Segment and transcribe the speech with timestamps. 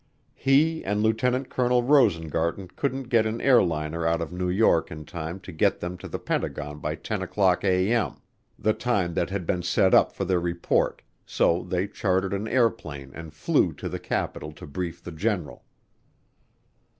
[0.33, 5.39] He and Lieutenant Colonel Rosengarten couldn't get an airliner out of New York in time
[5.41, 8.15] to get them to the Pentagon by 10:00A.M.,
[8.57, 13.11] the time that had been set up for their report, so they chartered an airplane
[13.13, 15.65] and flew to the capital to brief the general.